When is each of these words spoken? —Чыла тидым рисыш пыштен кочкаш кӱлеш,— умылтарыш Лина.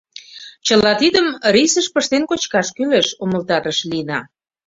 —Чыла 0.65 0.91
тидым 1.01 1.27
рисыш 1.53 1.87
пыштен 1.93 2.23
кочкаш 2.29 2.67
кӱлеш,— 2.75 3.07
умылтарыш 3.23 3.79
Лина. 3.89 4.19